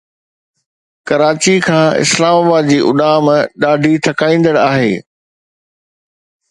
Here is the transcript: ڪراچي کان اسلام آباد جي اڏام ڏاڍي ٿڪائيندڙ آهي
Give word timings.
ڪراچي 1.07 1.55
کان 1.65 1.87
اسلام 2.03 2.35
آباد 2.41 2.63
جي 2.71 2.79
اڏام 2.89 3.25
ڏاڍي 3.61 3.93
ٿڪائيندڙ 4.05 4.55
آهي 4.67 4.91